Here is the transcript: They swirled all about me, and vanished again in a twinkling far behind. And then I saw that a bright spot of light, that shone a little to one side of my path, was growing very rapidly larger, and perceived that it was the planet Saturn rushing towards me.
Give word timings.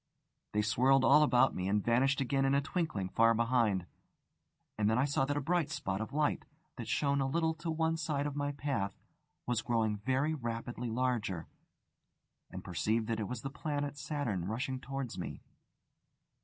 They 0.53 0.63
swirled 0.63 1.03
all 1.05 1.21
about 1.21 1.53
me, 1.53 1.67
and 1.67 1.85
vanished 1.85 2.21
again 2.21 2.43
in 2.43 2.55
a 2.55 2.61
twinkling 2.61 3.09
far 3.09 3.35
behind. 3.35 3.85
And 4.75 4.89
then 4.89 4.97
I 4.97 5.05
saw 5.05 5.25
that 5.25 5.37
a 5.37 5.41
bright 5.41 5.69
spot 5.69 6.01
of 6.01 6.11
light, 6.11 6.43
that 6.77 6.87
shone 6.87 7.21
a 7.21 7.27
little 7.27 7.53
to 7.53 7.69
one 7.69 7.97
side 7.97 8.25
of 8.25 8.35
my 8.35 8.51
path, 8.51 8.97
was 9.45 9.61
growing 9.61 9.97
very 9.97 10.33
rapidly 10.33 10.89
larger, 10.89 11.45
and 12.49 12.63
perceived 12.63 13.05
that 13.09 13.19
it 13.19 13.27
was 13.27 13.43
the 13.43 13.51
planet 13.51 13.95
Saturn 13.95 14.45
rushing 14.45 14.79
towards 14.79 15.19
me. 15.19 15.43